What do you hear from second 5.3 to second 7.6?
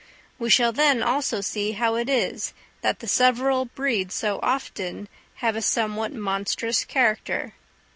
have a somewhat monstrous character.